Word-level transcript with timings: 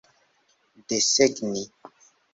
desegni 0.87 1.63